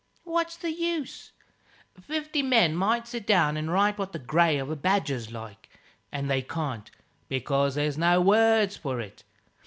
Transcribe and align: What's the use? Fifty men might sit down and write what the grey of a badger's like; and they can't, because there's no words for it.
What's 0.23 0.57
the 0.57 0.71
use? 0.73 1.31
Fifty 2.01 2.41
men 2.41 2.75
might 2.75 3.07
sit 3.07 3.27
down 3.27 3.55
and 3.55 3.71
write 3.71 3.99
what 3.99 4.13
the 4.13 4.17
grey 4.17 4.57
of 4.57 4.71
a 4.71 4.75
badger's 4.75 5.31
like; 5.31 5.69
and 6.11 6.27
they 6.27 6.41
can't, 6.41 6.89
because 7.29 7.75
there's 7.75 7.99
no 7.99 8.19
words 8.19 8.75
for 8.75 8.99
it. 8.99 9.23